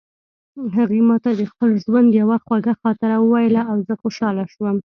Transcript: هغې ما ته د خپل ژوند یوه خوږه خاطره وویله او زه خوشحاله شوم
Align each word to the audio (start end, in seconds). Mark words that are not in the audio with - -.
هغې 0.77 1.01
ما 1.09 1.17
ته 1.23 1.31
د 1.39 1.41
خپل 1.51 1.69
ژوند 1.83 2.09
یوه 2.21 2.37
خوږه 2.45 2.73
خاطره 2.81 3.15
وویله 3.19 3.61
او 3.71 3.77
زه 3.87 3.93
خوشحاله 4.01 4.43
شوم 4.53 4.77